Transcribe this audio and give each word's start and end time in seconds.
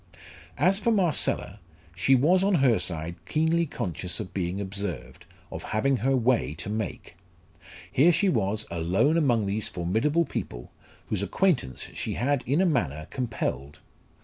As 0.57 0.79
for 0.79 0.89
Marcella, 0.91 1.59
she 1.95 2.15
was 2.15 2.43
on 2.43 2.55
her 2.55 2.79
side 2.79 3.23
keenly 3.27 3.67
conscious 3.67 4.19
of 4.19 4.33
being 4.33 4.59
observed, 4.59 5.27
of 5.51 5.61
having 5.61 5.97
her 5.97 6.15
way 6.17 6.55
to 6.55 6.71
make. 6.71 7.17
Here 7.91 8.11
she 8.11 8.27
was 8.27 8.65
alone 8.71 9.15
among 9.15 9.45
these 9.45 9.69
formidable 9.69 10.25
people, 10.25 10.71
whose 11.09 11.21
acquaintance 11.21 11.87
she 11.93 12.15
had 12.15 12.43
in 12.47 12.61
a 12.61 12.65
manner 12.65 13.05
compelled. 13.11 13.77